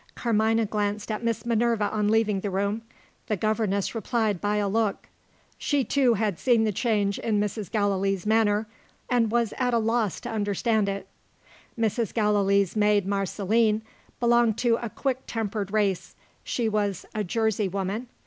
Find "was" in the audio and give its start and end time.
9.31-9.53, 16.67-17.05